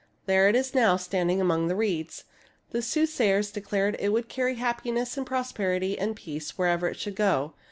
[0.25, 2.23] There it is now, standing among the reeds.
[2.71, 6.87] The soothsayers de clared that it would carry happiness and pros perity and peace wherever
[6.87, 7.53] it should go.